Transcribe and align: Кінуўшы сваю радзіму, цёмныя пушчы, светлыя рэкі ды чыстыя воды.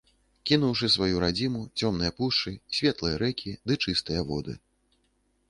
Кінуўшы 0.51 0.87
сваю 0.93 1.19
радзіму, 1.23 1.61
цёмныя 1.81 2.15
пушчы, 2.21 2.55
светлыя 2.79 3.21
рэкі 3.27 3.51
ды 3.67 3.79
чыстыя 3.85 4.21
воды. 4.33 4.53